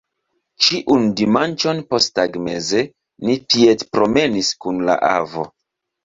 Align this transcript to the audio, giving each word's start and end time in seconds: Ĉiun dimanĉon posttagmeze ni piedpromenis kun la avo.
Ĉiun 0.67 1.03
dimanĉon 1.17 1.81
posttagmeze 1.91 2.81
ni 3.29 3.35
piedpromenis 3.55 4.49
kun 4.65 4.81
la 4.89 4.97
avo. 5.11 5.45